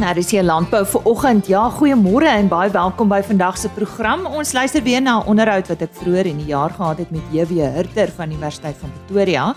[0.00, 1.48] die se landbou vir oggend.
[1.50, 4.24] Ja, goeiemôre en baie welkom by vandag se program.
[4.26, 7.22] Ons luister weer na 'n onderhoud wat ek vroeër in die jaar gehad het met
[7.32, 9.54] JW Hurter van die Universiteit van Pretoria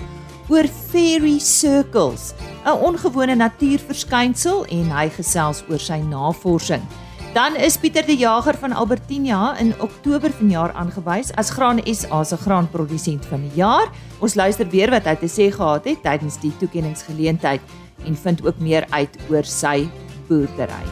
[0.50, 2.34] oor fairy circles,
[2.66, 6.82] 'n ongewone natuurverskynsel en hy gesels oor sy navorsing.
[7.34, 12.38] Dan is Pieter die Jager van Albertina in Oktober vanjaar aangewys as Graan SA se
[12.38, 13.88] graanprodusent van die jaar.
[14.20, 17.62] Ons luister weer wat hy te sê gehad het tydens die toekenningsgeleentheid
[18.06, 19.90] en vind ook meer uit oor sy
[20.28, 20.86] boerdery.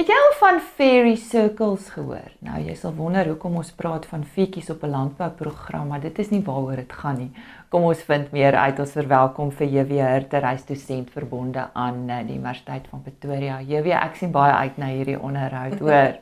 [0.00, 2.30] Het jy al van fairy circles gehoor?
[2.40, 6.30] Nou jy sal wonder hoekom ons praat van fietjies op 'n landbouprogram, maar dit is
[6.30, 7.30] nie waaroor dit gaan nie.
[7.68, 8.78] Kom ons vind meer uit.
[8.78, 13.60] Ons verwelkom vir JW Hurter, hy's dosent verbonde aan eh, die Universiteit van Pretoria.
[13.60, 16.18] JW, ek sien baie uit na hierdie onderhoud, hoor.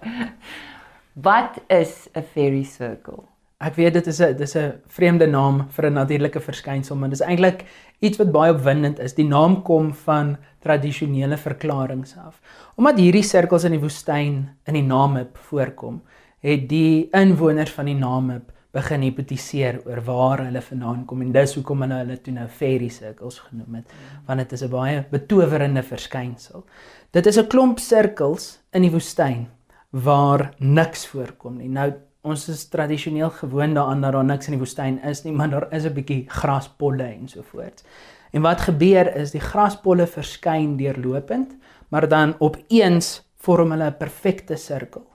[1.28, 3.37] Wat is 'n fairy circle?
[3.58, 7.20] Ek weet dit is 'n dis 'n vreemde naam vir 'n natuurlike verskynsel, maar dis
[7.20, 7.64] eintlik
[8.00, 9.14] iets wat baie opwindend is.
[9.14, 12.40] Die naam kom van tradisionele verklaringe af.
[12.76, 16.02] Omdat hierdie sirkels in die woestyn in die Namib voorkom,
[16.40, 21.54] het die inwoners van die Namib begin hipotetiseer oor waar hulle vandaan kom en dis
[21.54, 23.92] hoekom hulle hulle toe nou fairy circles genoem het,
[24.26, 26.64] want dit is 'n baie betowerende verskynsel.
[27.10, 29.48] Dit is 'n klomp sirkels in die woestyn
[29.90, 31.68] waar niks voorkom nie.
[31.68, 31.92] Nou
[32.28, 35.66] ons is tradisioneel gewoond daaraan dat daar niks in die woestyn is nie, maar daar
[35.72, 37.84] is 'n bietjie graspolle en so voort.
[38.32, 41.56] En wat gebeur is die graspolle verskyn deurlopend,
[41.88, 45.06] maar dan opeens vorm hulle 'n perfekte sirkel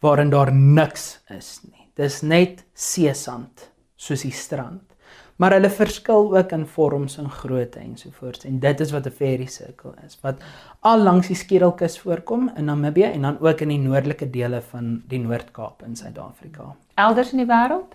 [0.00, 1.88] waarin daar niks is nie.
[1.94, 4.93] Dis net seesand soos die strand
[5.36, 9.46] maar hulle verskil ook in vorms en grootte ensovoorts en dit is wat 'n fairy
[9.46, 10.42] circle is wat
[10.80, 15.02] al langs die Skedelkus voorkom in Namibië en dan ook in die noordelike dele van
[15.08, 16.76] die Noord-Kaap in Suid-Afrika.
[16.94, 17.94] Elders in die wêreld?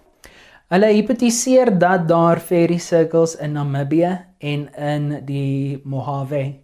[0.67, 6.59] Hulle hipotetiseer dat daar fairy circles in Namibië en in die Mojave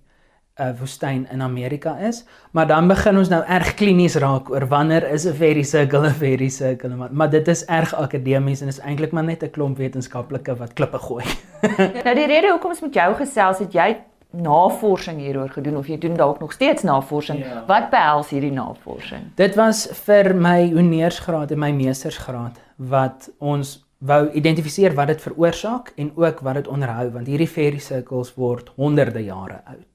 [0.55, 5.03] 'n woestyn in Amerika is, maar dan begin ons nou erg klinies raak oor wanneer
[5.11, 8.79] is 'n fairy circle 'n fairy circle, maar, maar dit is erg akademies en is
[8.79, 11.25] eintlik maar net 'n klomp wetenskaplike wat klippe gooi.
[12.05, 13.97] nou die rede hoekom ons met jou gesels het jy
[14.31, 17.39] navorsing hieroor gedoen of jy doen dalk nog steeds navorsing.
[17.39, 17.63] Ja.
[17.67, 19.31] Wat behels hierdie navorsing?
[19.35, 25.93] Dit was vir my honeursgraad en my meestersgraad wat ons wou identifiseer wat dit veroorsaak
[25.95, 29.94] en ook wat dit onderhou want hierdie fairy circles word honderde jare oud.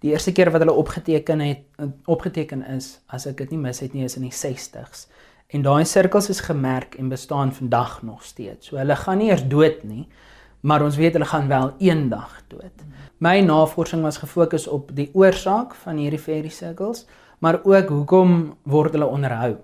[0.00, 3.92] Die eerste keer wat hulle opgeteken het opgeteken is, as ek dit nie mis het
[3.92, 5.06] nie, is in die 60s.
[5.52, 8.70] En daai sirkels is gemerk en bestaan vandag nog steeds.
[8.70, 10.06] So hulle gaan nie eers dood nie,
[10.60, 12.84] maar ons weet hulle gaan wel eendag dood.
[13.20, 17.04] My navorsing was gefokus op die oorsaak van hierdie fairy circles,
[17.40, 19.58] maar ook hoekom word hulle onderhou?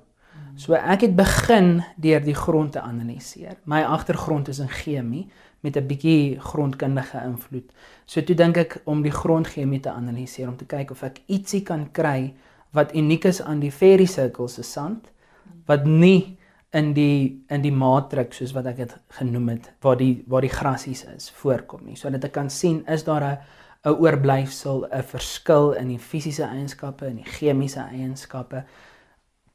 [0.57, 3.57] So ek het begin deur die grond te analiseer.
[3.65, 5.27] My agtergrond is in chemie
[5.61, 7.73] met 'n bietjie grondkundige invloed.
[8.05, 11.63] So toe dink ek om die grondchemie te analiseer om te kyk of ek ietsie
[11.63, 12.35] kan kry
[12.73, 15.13] wat uniek is aan die fairy circles se sand
[15.67, 16.39] wat nie
[16.73, 20.53] in die in die matrix soos wat ek dit genoem het waar die waar die
[20.53, 21.97] grasies is voorkom nie.
[21.97, 23.39] So dat ek kan sien is daar 'n
[23.87, 28.65] 'n oorblyfsel, 'n verskil in die fisiese eienskappe en die chemiese eienskappe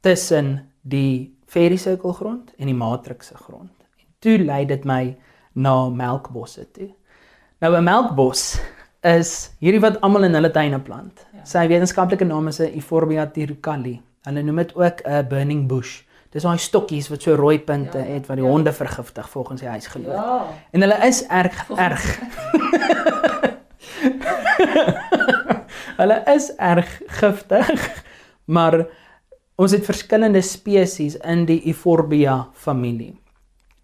[0.01, 3.71] tussen die fairy circle grond en die matrix se grond.
[3.99, 5.17] En toe lei dit my
[5.53, 6.89] na melkbosse toe.
[7.61, 8.59] Nou 'n melkbos
[9.01, 11.25] is hierdie wat almal in hulle tuine plant.
[11.33, 11.45] Ja.
[11.45, 14.01] Sy wetenskaplike naam is Euphorbia tirucali.
[14.25, 16.01] Hulle noem dit ook 'n burning bush.
[16.31, 18.51] Dis daai stokkies wat so rooi punte ja, het wat die ja.
[18.51, 20.13] honde vergiftig volgens die huisgenoot.
[20.13, 20.45] Ja.
[20.71, 22.05] En hulle is erg erg.
[26.01, 28.03] hulle is erg giftig,
[28.45, 28.85] maar
[29.55, 33.20] ons het verskillende spesies in die Euphorbia familie.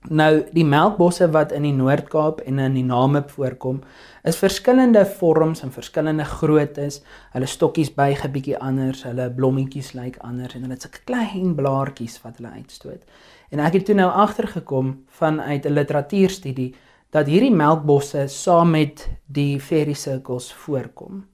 [0.05, 3.81] Nou die melkbosse wat in die Noord-Kaap en in die Namib voorkom,
[4.23, 7.01] is verskillende vorms en verskillende groottes.
[7.33, 11.55] Hulle stokkies buig 'n bietjie anders, hulle blommetjies lyk anders en hulle het sulke klein
[11.55, 13.03] blaartjies wat hulle uitstoot.
[13.51, 16.75] En ek het toe nou agtergekom vanuit 'n literatuurstudie
[17.09, 21.25] dat hierdie melkbosse saam met die fairy circles voorkom.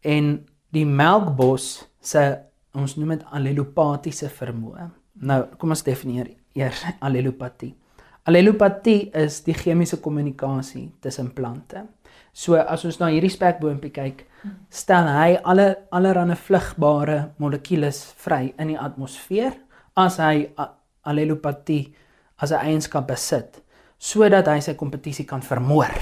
[0.00, 2.38] En die melkbos se
[2.72, 4.90] ons noem dit allelopatiese vermoë.
[5.12, 7.74] Nou, kom ons definieer eers allelopatie.
[8.28, 11.86] Allelopatie is die chemiese kommunikasie tussen plante.
[12.32, 14.26] So as ons na hierdie spekboompie kyk,
[14.70, 19.56] stel hy alle allerlei vlugbare molekules vry in die atmosfeer
[19.98, 20.46] as hy
[21.04, 21.94] allelopatie
[22.38, 23.60] as 'n eienskap besit
[24.00, 25.92] sodat hy sy kompetisie kan vermoor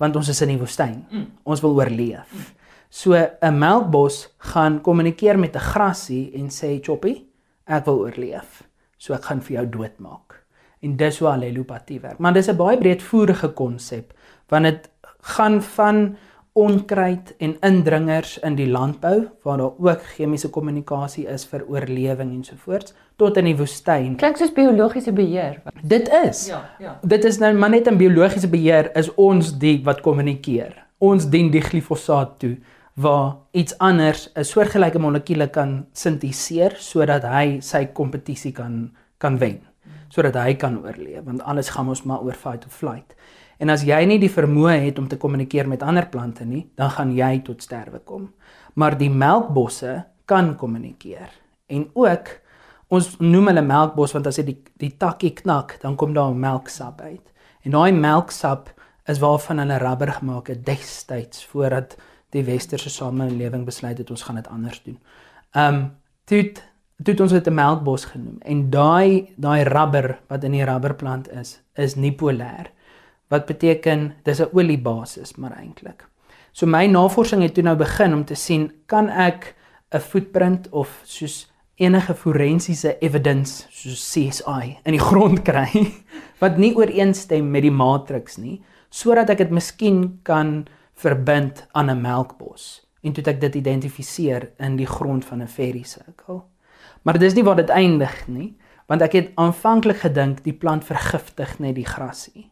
[0.00, 1.04] want ons is in die woestyn.
[1.10, 1.26] Mm.
[1.44, 2.54] Ons wil oorleef.
[2.90, 7.26] So 'n melkbos gaan kommunikeer met 'n grasie en sê choppy,
[7.66, 8.62] ek wil oorleef.
[9.00, 10.36] So ek gaan vir jou doodmaak
[10.84, 12.18] en dis hoe allelopatie werk.
[12.18, 14.12] Maar dis 'n baie breedvoerige konsep
[14.48, 16.16] want dit gaan van
[16.52, 22.94] onkruid en indringers in die landbou waar daar ook chemiese kommunikasie is vir oorlewing ensovoorts
[23.16, 24.16] tot in die woestyn.
[24.16, 25.60] Klink soos biologiese beheer.
[25.82, 26.46] Dit is.
[26.48, 26.98] Ja, ja.
[27.02, 30.86] Dit is nou maar net 'n biologiese beheer is ons die wat kommunikeer.
[30.98, 32.56] Ons dien die glifosaat toe
[32.94, 39.60] waar iets anders 'n soortgelyke molekuule kan sinteseer sodat hy sy kompetisie kan kan wen.
[40.08, 43.14] Sodat hy kan oorleef want alles gaan ons maar oor fight or flight.
[43.58, 46.90] En as jy nie die vermoë het om te kommunikeer met ander plante nie, dan
[46.90, 48.30] gaan jy tot sterwe kom.
[48.74, 51.28] Maar die melkbosse kan kommunikeer.
[51.68, 52.28] En ook
[52.88, 57.00] ons noem hulle melkbos want as jy die die takkie knak, dan kom daar melksap
[57.00, 57.26] uit.
[57.62, 58.70] En daai melksap
[59.10, 61.96] is waarvan hulle rubber gemaak het destyds voordat
[62.30, 64.98] die westerse samelewing besluit het ons gaan dit anders doen.
[65.54, 65.90] Um
[66.24, 66.52] toe
[67.02, 71.60] toe ons dit 'n melkbos genoem en daai daai rubber wat in die rubberplant is,
[71.74, 72.70] is nie polêr
[73.28, 76.04] wat beteken dis 'n oliebasis maar eintlik.
[76.52, 79.54] So my navorsing het toe nou begin om te sien kan ek
[79.90, 85.92] 'n footprint of soos enige forensiese evidence soos CSI in die grond kry
[86.38, 88.60] wat nie ooreenstem met die matriks nie
[88.90, 90.66] sodat ek dit miskien kan
[91.00, 95.82] verbind aan 'n melkbos en toe ek dit identifiseer in die grond van 'n fairy
[95.82, 96.42] circle.
[97.02, 98.56] Maar dis nie waar dit eindig nie
[98.90, 102.50] want ek het aanvanklik gedink die plant vergiftig net die grasie.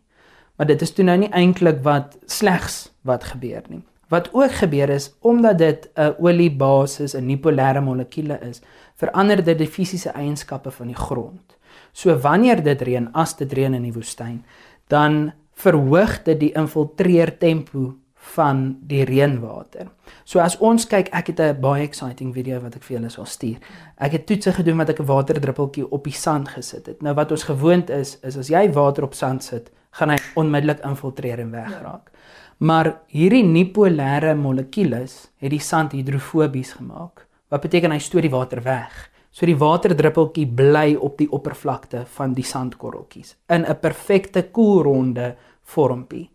[0.56, 3.82] Maar dit is toe nou nie eintlik wat slegs wat gebeur nie.
[4.08, 8.62] Wat ook gebeur is omdat dit 'n oliebasis, 'n nipolêre molekuule is,
[8.94, 11.56] verander dit die fisiese eienskappe van die grond.
[11.92, 14.44] So wanneer dit reën, as dit reën in die woestyn,
[14.86, 17.94] dan verhoog dit die infiltreer tempo
[18.34, 19.88] van die reënwater.
[20.24, 23.26] So as ons kyk, ek het 'n baie exciting video wat ek vir julle sal
[23.26, 23.58] stuur.
[23.98, 27.02] Ek het toetse gedoen met 'n waterdruppeltjie op die sand gesit het.
[27.02, 30.84] Nou wat ons gewoond is, is as jy water op sand sit, gaan hy onmiddellik
[30.84, 32.10] infiltreer en wegraak.
[32.12, 32.18] Ja.
[32.58, 37.26] Maar hierdie nipolêre molekules het die sand hidrofobies gemaak.
[37.48, 39.10] Wat beteken hy stoot die water weg.
[39.30, 46.30] So die waterdruppeltjie bly op die oppervlakte van die sandkorreltjies in 'n perfekte koelronde vormpie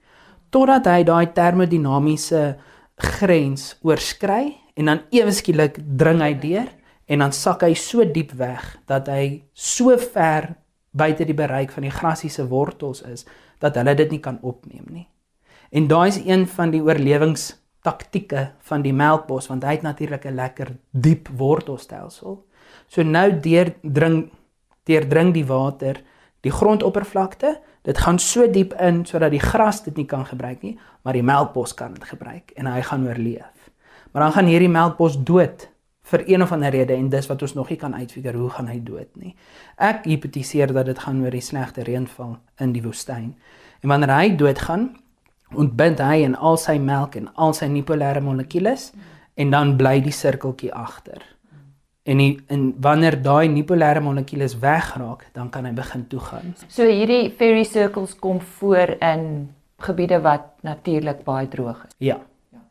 [0.54, 2.44] totdat hy daai termodinamiese
[3.18, 6.70] grens oorskry en dan ewe skielik dring hy deur
[7.10, 10.54] en dan sak hy so diep weg dat hy so ver
[10.94, 13.26] buite die bereik van die grasie se wortels is
[13.64, 15.08] dat hulle dit nie kan opneem nie.
[15.74, 20.36] En daai is een van die oorlewingstaktieke van die melkbos want hy het natuurlik 'n
[20.36, 22.46] lekker diep wortelstelsel.
[22.88, 24.30] So nou deurdring
[24.86, 26.02] deurdring die water
[26.42, 27.60] die grondoppervlakte.
[27.84, 31.26] Dit gaan so diep in sodat die gras dit nie kan gebruik nie, maar die
[31.26, 33.70] melkbos kan dit gebruik en hy gaan oorleef.
[34.12, 35.68] Maar dan gaan hierdie melkbos dood
[36.04, 38.68] vir een of ander rede en dis wat ons nog nie kan uitfigure hoe gaan
[38.72, 39.36] hy dood nie.
[39.76, 43.34] Ek hipotetiseer dat dit gaan oor die slegte reënval in die woestyn.
[43.84, 44.90] En wanneer hy doodgaan,
[45.56, 48.92] ontbind hy en al sy melk en al sy nipolêre molekules
[49.36, 51.33] en dan bly die sirkeltjie agter.
[52.04, 56.56] En die, en wanneer daai nipolêre molekules wegraak, dan kan hy begin toegaan.
[56.68, 59.54] So hierdie fairy circles kom voor in
[59.84, 61.96] gebiede wat natuurlik baie droog is.
[61.98, 62.20] Ja.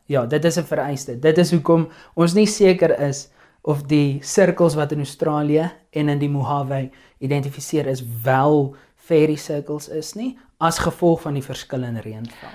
[0.05, 1.19] Ja, dit is 'n vereiste.
[1.19, 3.29] Dit is hoekom ons nie seker is
[3.61, 9.87] of die sirkels wat in Australië en in die Mojave identifiseer is wel fairy circles
[9.87, 12.49] is nie as gevolg van die verskillende reënval.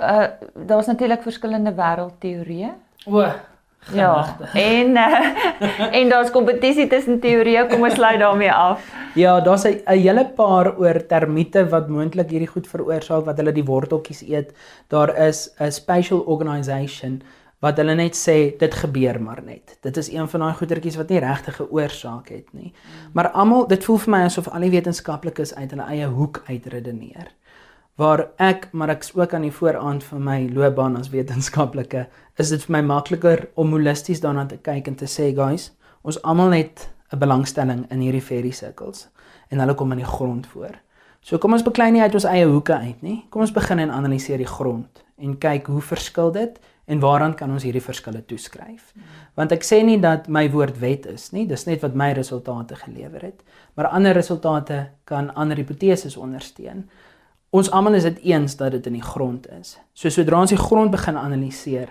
[0.00, 0.26] Uh
[0.66, 2.72] daar's natuurlik verskillende wêreldteorieë.
[3.06, 3.24] O,
[3.92, 5.18] Ja, en uh,
[5.98, 8.84] en daar's kompetisie tussen teorieë, kom ons sluit daarmee af.
[9.18, 13.64] Ja, daar's 'n hele paar oor termiete wat moontlik hierdie goed veroorsaak wat hulle die
[13.64, 14.52] worteltjies eet.
[14.88, 17.22] Daar is 'n special organisation
[17.60, 19.78] wat hulle net sê dit gebeur maar net.
[19.80, 22.72] Dit is een van daai goetertjies wat nie regtig 'n oorsaak het nie.
[23.12, 27.28] Maar almal, dit voel vir my asof al die wetenskaplikes uit hulle eie hoek uitredeneer
[28.00, 32.06] waar ek maar ek's ook aan die vooraand van my loopbaan as wetenskaplike
[32.40, 35.70] is dit vir my makliker om holisties daarna te kyk en te sê guys
[36.02, 39.08] ons almal het 'n belangstelling in hierdie fairy circles
[39.50, 40.78] en hulle kom in die grond voor.
[41.20, 43.26] So kom ons beklei nie uit ons eie hoeke uit nie.
[43.30, 47.50] Kom ons begin en analiseer die grond en kyk hoe verskil dit en waaraan kan
[47.52, 48.94] ons hierdie verskille toeskryf.
[49.34, 52.74] Want ek sê nie dat my woord wet is nie, dis net wat my resultate
[52.74, 56.88] gelewer het, maar ander resultate kan ander hipoteses ondersteun.
[57.50, 59.74] Ons almal is dit eens dat dit in die grond is.
[59.92, 61.88] So sodra ons die grond begin analiseer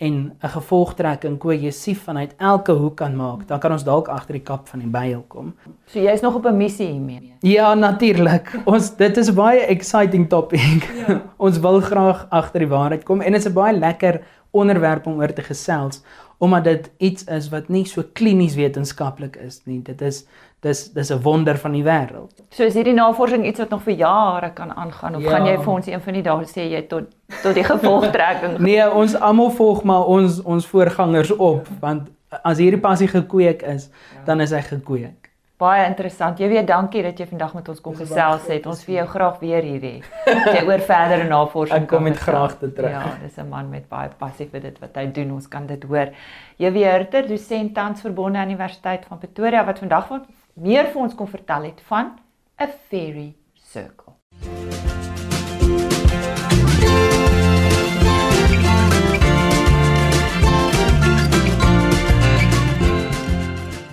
[0.00, 4.42] en 'n gevolgtrekking kohesief vanuit elke hoek kan maak, dan kan ons dalk agter die
[4.42, 5.54] kap van die byl kom.
[5.86, 7.34] So jy's nog op 'n missie hiermee.
[7.40, 8.60] Ja, natuurlik.
[8.64, 10.92] Ons dit is baie exciting topic.
[11.06, 11.22] Ja.
[11.46, 15.18] ons wil graag agter die waarheid kom en dit is 'n baie lekker onderwerp om
[15.18, 16.02] oor te gesels
[16.38, 19.82] omdat dit iets is wat nie so klinies wetenskaplik is nie.
[19.82, 20.24] Dit is
[20.62, 22.42] dis dis 'n wonder van die wêreld.
[22.50, 25.30] So is hierdie navorsing iets wat nog vir jare kan aangaan of ja.
[25.30, 27.04] gaan jy vir ons een van die dae sê jy tot
[27.42, 28.58] tot die gevolgtrekking?
[28.68, 32.08] nee, ons almal volg maar ons ons voorgangers op want
[32.42, 34.24] as hierdie passie gekweek is, ja.
[34.24, 35.22] dan is hy gekweek.
[35.62, 36.40] Baie interessant.
[36.42, 38.64] Jy weet, dankie dat jy vandag met ons kom gesels het.
[38.66, 39.92] Ons vir jou graag weer hier hê.
[40.26, 42.90] Jy oor verdere navorsing kom met graag te terug.
[42.90, 45.30] Ja, dis 'n man met baie passie vir dit wat hy doen.
[45.32, 46.10] Ons kan dit hoor.
[46.58, 50.08] Jy weet, dosent tans verbonde aan Universiteit van Pretoria wat vandag
[50.54, 52.18] meer vir ons kom vertel het van
[52.60, 54.12] 'n fairy circle.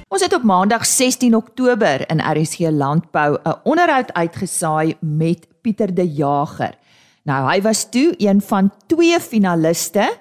[0.09, 6.13] Ons het op Maandag 16 Oktober in RSG Landbou 'n onderhoud uitgesaai met Pieter De
[6.13, 6.77] Jager.
[7.23, 10.19] Nou hy was toe een van twee finaliste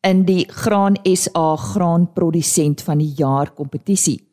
[0.00, 4.29] in die Graan SA graanprodusent van die jaar kompetisie.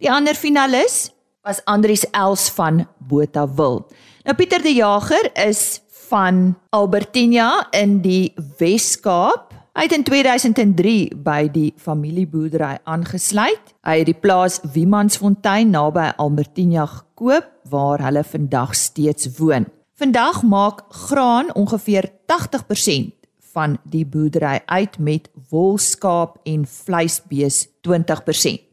[0.00, 1.10] Die ander finalis
[1.44, 3.82] was Andries Els van Botawil.
[4.24, 11.44] Nou Pieter De Jager is van Albertina in die Wes-Kaap Hy het in 2003 by
[11.54, 13.70] die familieboerdery aangesluit.
[13.86, 19.68] Hy het die plaas Wiemansfontein naby Albertina gekoop waar hulle vandag steeds woon.
[19.96, 23.14] Vandag maak graan ongeveer 80%
[23.54, 28.69] van die boerdery uit met wolskaap en vleisbees 20%.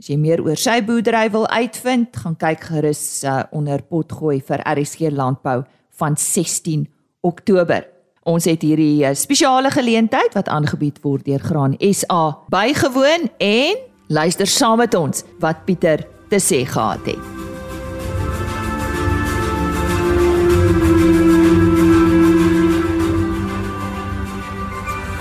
[0.00, 4.62] As jy meer oor sy boerdery wil uitvind, gaan kyk gerus uh, onder potgooi vir
[4.64, 5.58] RSG landbou
[6.00, 6.86] van 16
[7.20, 7.84] Oktober.
[8.24, 14.48] Ons het hierdie eh, spesiale geleentheid wat aangebied word deur Graan SA bygewoon en luister
[14.48, 17.20] saam met ons wat Pieter te sê gehad het.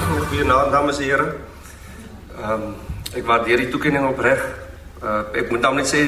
[0.08, 1.30] Goeienaand dames en here.
[2.40, 2.74] Ehm um,
[3.10, 4.59] ek waardeer die toekenning opreg.
[5.00, 6.02] Uh, ek moet dan net sê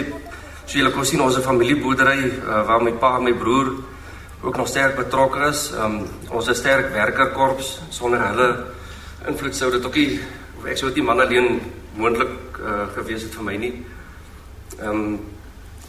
[0.65, 3.71] so julle kon sien ons 'n familieboerdery uh, waar my pa en my broer
[4.43, 5.71] ook nog sterk betrokke is.
[5.71, 8.65] Um ons is sterk werkerkorps sonder hulle
[9.27, 10.19] invloed sou dit ook nie
[10.65, 11.61] ek sou dit nie man alleen
[11.95, 13.73] moontlik uh, gewees het vir my nie.
[14.81, 15.19] Um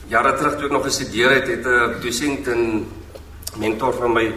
[0.08, 2.86] jare terug toe ek nog gestudeer het, het 'n dosent en
[3.56, 4.32] mentor van my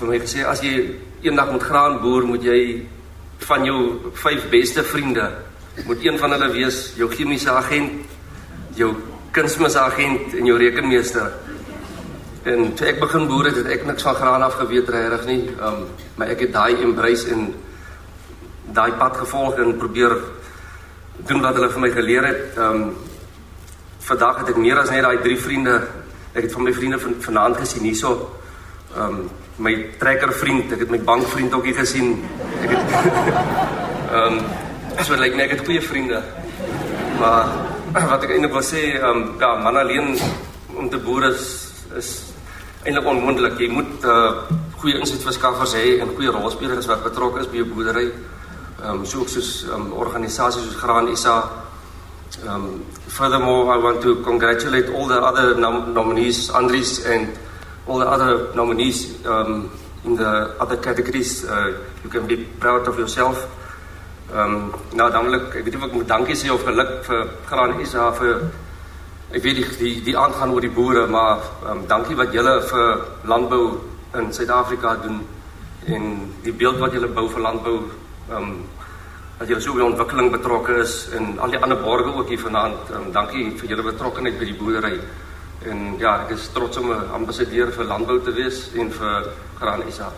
[0.00, 2.88] vir my gesê as jy eendag moet graan boer, moet jy
[3.38, 5.30] van jou vyf beste vriende
[5.86, 7.92] moet een van hulle wees jou chemiese agent,
[8.74, 8.94] jou
[9.30, 11.32] kunsmisagent en jou rekenmeester.
[12.42, 15.42] En toe ek begin boer het, het ek niks van graan af geweet regtig nie.
[15.58, 15.86] Ehm um,
[16.16, 17.50] maar ek het daai embrace en
[18.72, 20.16] daai pad gevolg en probeer
[21.28, 22.42] doen wat hulle vir my geleer het.
[22.56, 22.96] Ehm um,
[24.00, 25.76] vandag het ek meer as net daai drie vriende.
[26.32, 28.16] Ek het van my vriende van vanaand gesien hierso.
[28.96, 32.24] Ehm um, my trekker vriend, ek het my bankvriend ook hier gesien.
[32.64, 32.80] Ek het
[34.16, 34.42] ehm um,
[35.04, 36.20] so lyk like, net ek het goeie vriende.
[37.20, 37.52] Maar
[38.12, 40.12] wat ek eintlik wil sê, ehm um, ja, man alleen
[40.76, 41.46] om te boer is
[41.96, 42.10] is
[42.84, 43.58] eintlik onmoontlik.
[43.60, 48.10] Jy moet uh goeie insetverskaffers hê en goeie rolspelers wat betrokke is by jou boerdery.
[48.80, 51.38] Ehm um, so soos um, organisasies soos Graan SA.
[52.46, 57.32] Um furthermore I want to congratulate all the other nom nominees Andries and
[57.86, 59.70] all the other nominees um
[60.04, 61.44] in the other categories.
[61.44, 61.72] Uh
[62.04, 63.48] you can be proud of yourself.
[64.34, 67.04] Um nou dan wil ek ek weet nie of ek moet dankie sê of geluk
[67.04, 68.50] vir Graan SA vir
[69.30, 73.04] Ek weet die die, die aangaan oor die boere, maar um, dankie wat julle vir
[73.30, 73.62] landbou
[74.18, 75.20] in Suid-Afrika doen
[75.86, 76.08] en
[76.42, 77.76] die beeld wat julle bou vir landbou.
[78.28, 78.56] Ehm um,
[79.40, 82.90] dat julle so by ontwikkeling betrokke is en al die ander borgers ook hier vanaand.
[82.92, 84.98] Um, dankie vir julle betrokkeheid by die boerdery.
[85.70, 89.86] En ja, ek is trots om 'n ambassadeur vir landbou te wees en vir Graan
[89.92, 90.10] SA.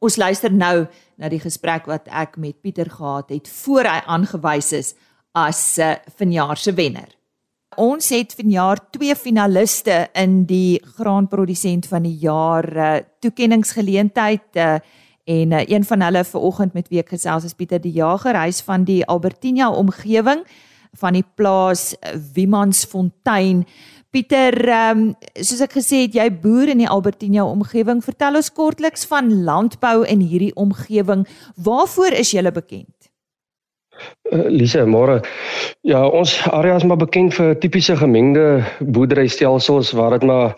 [0.00, 0.86] Ons luister nou
[1.20, 4.94] na die gesprek wat ek met Pieter gehad het voor hy aangewys is
[5.36, 7.10] as uh, vanjaar se wenner.
[7.76, 12.88] Ons het vanjaar twee finaliste in die graanprodusent van die jaar uh,
[13.20, 14.80] toekenningsgeleentheid uh,
[15.28, 18.64] en uh, een van hulle ver oggend met week gesels is Pieter die Jager, hy's
[18.64, 20.46] van die Albertina omgewing
[20.98, 21.92] van die plaas
[22.34, 23.66] Wiemansfontein.
[24.10, 25.02] Pieter, um,
[25.38, 28.00] soos ek gesê het, jy boer in die Albertina omgewing.
[28.02, 31.22] Vertel ons kortliks van landbou in hierdie omgewing.
[31.54, 32.90] Waarvoor is jy bekend?
[34.32, 35.20] Uh, Lise, môre.
[35.86, 40.56] Ja, ons area is maar bekend vir tipiese gemengde boerderystelsels waar dit maar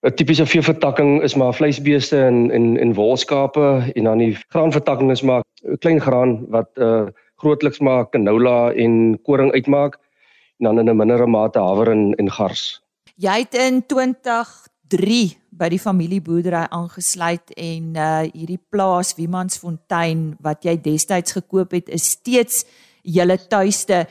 [0.00, 5.22] 'n tipiese veevertakking is maar vleisbeeste en en en wolskape en dan die graanvertakking is
[5.22, 5.42] maar
[5.78, 7.08] klein graan wat uh
[7.40, 9.98] grootliks maar canola en koring uitmaak
[10.60, 12.80] en dan in 'n mindere mate haver en en gars.
[13.16, 13.84] Jy het in
[14.90, 21.88] 3 by die familieboerdery aangesluit en uh hierdie plaas Wiemansfontein wat jy destyds gekoop het
[21.88, 22.64] is steeds
[23.02, 24.06] julle tuiste.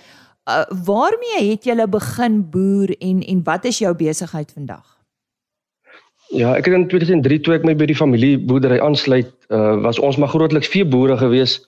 [0.50, 4.86] Uh, waarmee het julle begin boer en en wat is jou besigheid vandag?
[6.30, 10.18] Ja, ek het in 2003 toe ek my by die familieboerdery aansluit, uh was ons
[10.22, 11.60] maar grootliks veeboere gewees.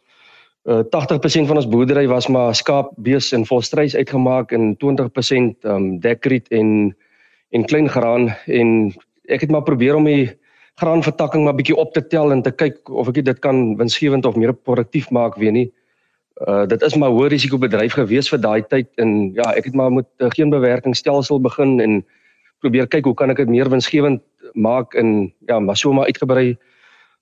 [0.64, 6.00] Uh 80% van ons boerdery was maar skaap, bees en volstruis uitgemaak en 20% um
[6.00, 6.96] dekriet en
[7.50, 8.94] en klein graan en
[9.26, 10.30] ek het maar probeer om die
[10.78, 14.38] graanvertakking maar bietjie op te tel en te kyk of ek dit kan winsgewend of
[14.38, 15.68] meer produktief maak, weet nie.
[16.48, 19.76] Uh dit is maar hoë risiko bedryf gewees vir daai tyd en ja, ek het
[19.76, 22.04] maar met uh, geen bewerkingstelsel begin en
[22.62, 24.22] probeer kyk hoe kan ek dit meer winsgewend
[24.54, 26.58] maak en ja, maar so maar uitgebrei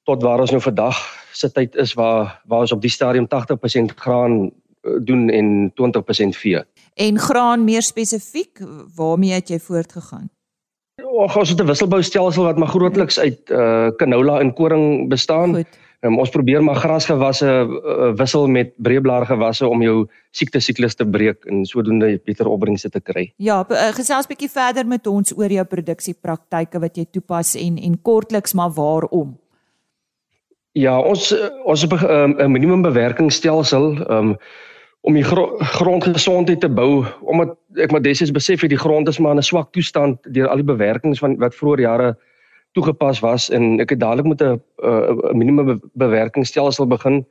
[0.04, 0.98] tot waar ons nou vandag
[1.34, 6.40] se tyd is waar waar ons op die stadium 80% graan uh, doen en 20%
[6.42, 6.64] vee.
[6.94, 8.60] En graan meer spesifiek,
[8.96, 10.30] waarmee het jy voortgegaan?
[11.04, 15.56] Och, ons het 'n wisselboustelsel wat maar grootliks uit uh canola en koring bestaan.
[15.56, 15.78] Goed.
[16.00, 21.04] Um, ons probeer maar grasgewasse uh, wissel met breëblaar gewasse om jou siekte siklus te
[21.04, 23.26] breek en sodoende beter opbrengs te kry.
[23.36, 28.02] Ja, uh, gesels bietjie verder met ons oor jou produksiepraktyke wat jy toepas en en
[28.02, 29.36] kortliks maar waarom.
[30.78, 31.34] Ja, ons
[31.66, 34.38] ons het 'n um, minimum bewerkingstelsel um,
[35.02, 39.20] om die gro grondgesondheid te bou omdat ek maar destyds besef het die grond is
[39.20, 42.18] maar in 'n swak toestand deur al die bewerkings van wat vroeër jare
[42.72, 47.26] toegepas was en ek het dadelik met 'n uh, minimum bewerkingstelsel begin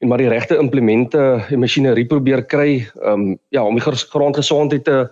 [0.00, 5.10] en maar die regte implemente en masjinerie probeer kry um, ja om die grondgesondheid te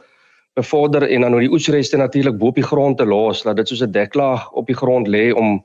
[0.54, 3.69] bevorder en dan nou die oesreste natuurlik bo op die grond te los dat dit
[3.69, 5.64] soos 'n deklaag op die grond lê om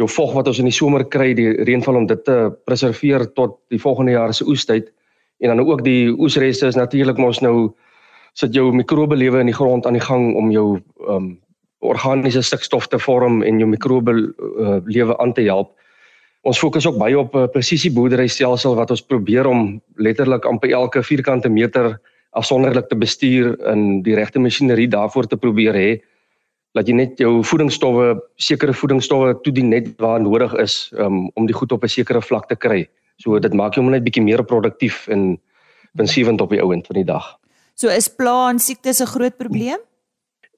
[0.00, 3.58] jou vog wat ons in die somer kry die reënval om dit te preserveer tot
[3.70, 4.92] die volgende jaar se oestyd
[5.42, 7.72] en dan ook die oesreste is natuurlik mos nou
[8.38, 11.34] sit jou mikrobelewe in die grond aan die gang om jou um,
[11.82, 15.72] organiese stikstof te vorm en jou mikrobe uh, lewe aan te help.
[16.46, 20.70] Ons fokus ook baie op 'n uh, presisie boerderystelsel wat ons probeer om letterlik amper
[20.70, 21.98] elke vierkante meter
[22.30, 26.00] afsonderlik te bestuur en die regte masjinerie daarvoor te probeer hê
[26.72, 31.56] dat jy net jou voedingsstowwe, sekere voedingsstowwe toedien net waar nodig is um, om die
[31.56, 32.88] goed op 'n sekere vlak te kry.
[33.16, 35.40] So dit maak jou net bietjie meer produktief en
[35.92, 37.36] winsgewend op die ouend van die dag.
[37.74, 39.78] So is plaan siektes 'n groot probleem?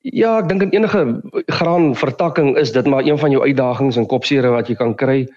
[0.03, 4.51] Ja, ek dink in enige graanvertakking is dit maar een van jou uitdagings en kopseere
[4.53, 5.29] wat jy kan kry.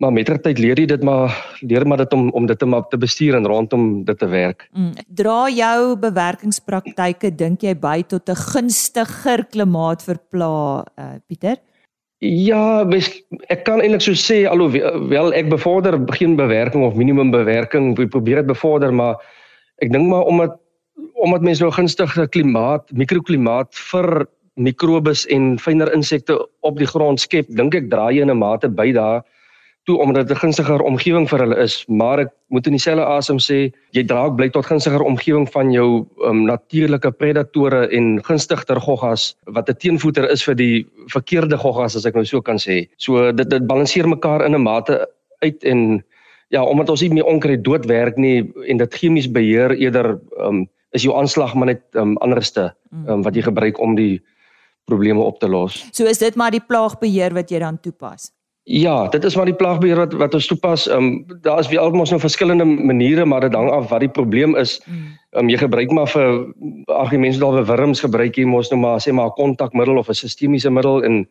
[0.00, 2.98] Maar mettertyd leer jy dit maar leer maar dit om om dit te maar te
[3.00, 4.68] bestuur en rondom dit te werk.
[4.72, 11.58] Mm, dra jou bewerkingspraktyke dink jy by tot 'n gunstiger klimaat vir pla, uh, Pieter?
[12.20, 13.08] Ja, bes,
[13.48, 18.46] ek kan eintlik so sê alhoewel ek bevorder geen bewerking of minimum bewerking probeer dit
[18.46, 19.16] bevorder, maar
[19.80, 20.56] ek dink maar omdat
[21.20, 27.48] omdat mense nou gunstige klimaat, mikroklimaat vir mikrobes en fynere insekte op die grond skep,
[27.48, 29.24] dink ek draai jy in 'n mate by daar
[29.90, 33.38] toe omdat dit 'n gunstiger omgewing vir hulle is, maar ek moet in dieselfde asem
[33.38, 33.58] sê,
[33.90, 39.34] jy dra ook bly tot gunstiger omgewing van jou um, natuurlike predatore en gunstigter goggas
[39.44, 42.86] wat 'n teenvoeter is vir die verkeerde goggas as ek nou so kan sê.
[42.96, 45.08] So dit dit balanseer mekaar in 'n mate
[45.42, 46.04] uit en
[46.48, 51.02] ja, omdat ons nie meer onkruid doodwerk nie en dit chemies beheer eerder um, is
[51.02, 52.74] jou aanslag maar net um, anderste
[53.06, 54.20] um, wat jy gebruik om die
[54.84, 55.86] probleme op te los.
[55.92, 58.32] So is dit maar die plaagbeheer wat jy dan toepas.
[58.70, 60.84] Ja, dit is maar die plaagbeheer wat wat ons toepas.
[60.86, 64.08] Ehm um, daar is weer almos nou verskillende maniere maar dit hang af wat die
[64.08, 64.76] probleem is.
[64.86, 66.54] Ehm um, jy gebruik maar vir
[66.86, 70.14] argumente dalk vir wurms gebruik jy mos nou maar sê maar 'n kontakmiddel of 'n
[70.14, 71.26] sistemiese middel en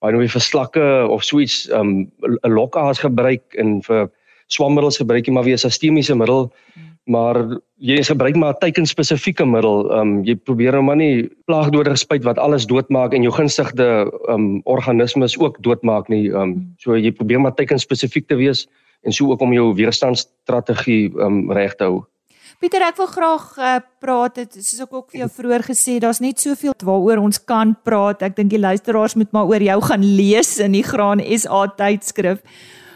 [0.00, 2.10] baie nou vir slakke of so iets ehm um,
[2.42, 4.10] 'n lokaas gebruik en vir
[4.46, 6.52] swammiddels gebruik jy maar weer 'n sistemiese middel.
[7.04, 9.90] Maar jy gebruik maar 'n teikenspesifieke middel.
[9.90, 14.10] Ehm um, jy probeer nou maar nie plaagdoders spuit wat alles doodmaak en jou gunstigde
[14.28, 16.28] ehm um, organismes ook doodmaak nie.
[16.28, 18.68] Ehm um, so jy probeer maar teikenspesifiek te wees
[19.02, 22.04] en so ook om jou weerstandsstrategie ehm um, reg te hou.
[22.60, 26.18] Pieter, ek wil graag uh, praat het soos ek ook vir jou vroeër gesê, daar's
[26.20, 28.20] net soveel waaroor ons kan praat.
[28.20, 32.42] Ek dink die luisteraars moet maar oor jou gaan lees in die Graan SA tydskrif.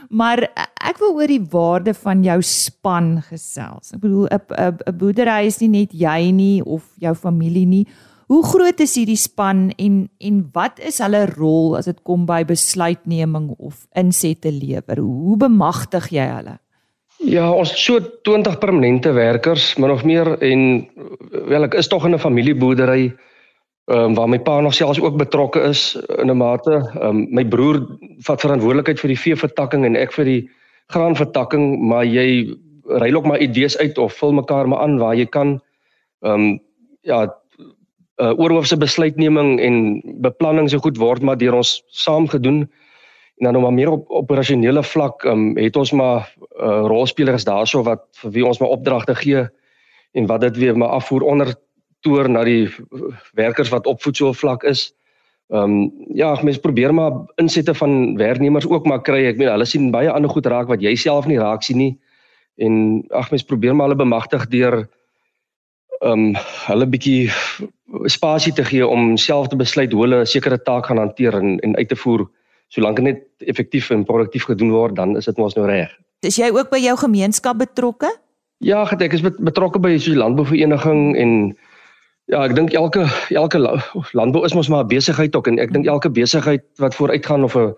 [0.09, 0.49] Maar
[0.85, 3.93] ek wil oor die waarde van jou span gesels.
[3.95, 4.41] Ek bedoel 'n
[4.89, 7.87] 'n boerdery is nie net jy nie of jou familie nie.
[8.27, 12.45] Hoe groot is hierdie span en en wat is hulle rol as dit kom by
[12.45, 14.99] besluitneming of insette lewer?
[14.99, 16.59] Hoe bemagtig jy hulle?
[17.25, 20.89] Ja, ons het so 20 permanente werkers, min of meer en
[21.49, 23.15] wel ek is tog in 'n familieboerdery
[23.85, 26.73] ehm um, waar my pa nog selfs ook betrokke is in 'n mate.
[26.73, 27.87] Ehm um, my broer
[28.19, 30.51] vat verantwoordelikheid vir die veevertakking en ek vir die
[30.87, 35.27] graanvertakking, maar jy ruil ook maar idees uit of vul mekaar maar aan waar jy
[35.27, 35.61] kan.
[36.23, 36.61] Ehm um,
[37.01, 37.35] ja,
[38.23, 42.63] uh oorhoofse besluitneming en beplanning so goed word maar deur ons saam gedoen
[43.37, 47.83] en dan nog maar meer op operasionele vlak um, het ons maar uh, rolspelers daarso
[47.83, 49.43] wat vir wie ons maar opdragte gee
[50.13, 51.55] en wat dit weer maar afvoer onder
[52.05, 52.69] toer na die
[53.39, 54.93] werkers wat op voedselvlak is.
[55.53, 59.25] Ehm um, ja, mense probeer maar insette van werknemers ook maar kry.
[59.29, 61.93] Ek meen hulle sien baie ander goed raak wat jy self nie raak sien nie.
[62.57, 64.85] En ag mense probeer maar hulle bemagtig deur
[66.01, 66.33] ehm um,
[66.69, 67.31] hulle bietjie
[68.11, 71.59] spasie te gee om self te besluit hoe hulle 'n sekere taak gaan hanteer en
[71.61, 72.27] en uit te voer.
[72.69, 75.93] Solank dit net effektief en produktief gedoen word, dan is dit mos nou reg.
[76.21, 78.11] Is jy ook by jou gemeenskap betrokke?
[78.59, 81.57] Ja, ek is betrokke by so 'n landbouvereniging en
[82.33, 83.61] ja, ek dink elke elke
[84.13, 87.57] landbou is mos maar 'n besigheid ook en ek dink elke besigheid wat vooruitgaan of
[87.57, 87.75] 'n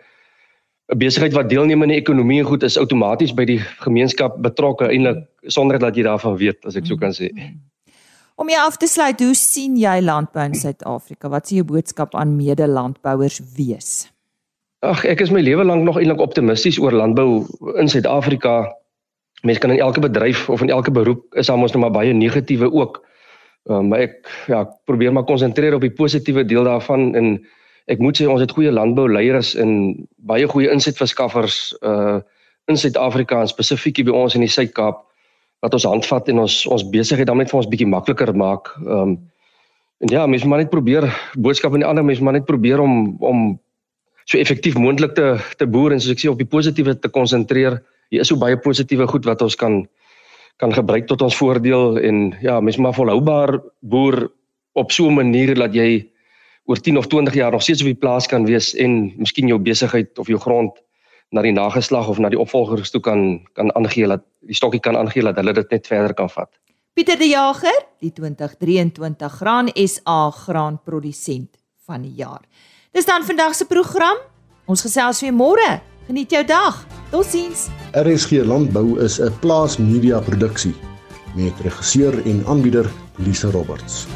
[0.95, 5.27] 'n besigheid wat deelneem in die ekonomie goed is outomaties by die gemeenskap betrokke eintlik
[5.43, 7.31] sonder dat jy daarvan weet as ek so kan sê.
[7.33, 7.61] Mm-hmm.
[8.37, 11.31] Om jy af te sluit, hoe sien jy landbou in Suid-Afrika?
[11.33, 14.11] Wat is jou boodskap aan mede-landbouers wees?
[14.85, 17.47] Ag, ek is my lewe lank nog eintlik optimisties oor landbou
[17.81, 18.59] in Suid-Afrika.
[19.41, 22.13] Mense kan in elke bedryf of in elke beroep is daar mos nog maar baie
[22.13, 23.01] negatiewe ook.
[23.66, 27.33] Um, maar ek ja, probeer maar konsentreer op die positiewe deel daarvan en
[27.90, 29.70] ek moet sê ons het goeie landbouleiers en
[30.26, 32.22] baie goeie insetverskaffers uh
[32.66, 35.05] in Suid-Afrika en spesifiek by ons in die Suid-Kaap
[35.62, 38.72] wat ons handvat en ons ons besigheid dan net vir ons bietjie makliker maak.
[38.83, 39.12] Um,
[40.02, 41.07] en ja, mens maar net probeer
[41.38, 43.44] boodskap aan die ander mense maar net probeer om om
[44.26, 47.79] so effektief moontlik te te boer en soos ek sê op die positiewe te konsentreer.
[48.11, 49.85] Hier is so baie positiewe goed wat ons kan
[50.57, 54.31] kan gebruik tot ons voordeel en ja, mens maar volhoubaar boer
[54.73, 56.09] op so 'n manier dat jy
[56.64, 59.59] oor 10 of 20 jaar nog steeds op die plaas kan wees en miskien jou
[59.59, 60.83] besigheid of jou grond
[61.31, 64.97] na die nageslag of na die opvolgers toe kan kan aangee dat die stokkie kan
[64.97, 66.51] aangee dat hulle dit net verder kan vat.
[66.95, 72.42] Pieter die Jager, die 2023 Graan SA graanprodusent van die jaar.
[72.92, 74.16] Dis dan vandag se program.
[74.66, 75.96] Ons gesels weer môre.
[76.07, 76.87] Geniet jou dag.
[77.11, 77.66] Totsiens.
[77.92, 80.75] RSG Landbou is 'n plaas media produksie
[81.35, 84.07] met regisseur en aanbieder Lise Roberts.